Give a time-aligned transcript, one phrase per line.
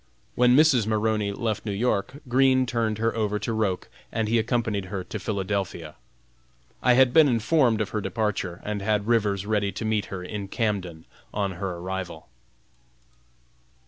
[0.33, 0.87] When Mrs.
[0.87, 5.19] Maroney left New York, Green turned her over to Roch and he accompanied her to
[5.19, 5.93] Philadelphia.
[6.81, 10.47] I had been informed of her departure and had Rivers ready to meet her in
[10.47, 12.29] Camden on her arrival.